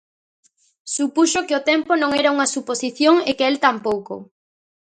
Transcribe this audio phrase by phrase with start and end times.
[0.95, 4.15] Supuxo que o tempo non era unha suposición e que el tampouco.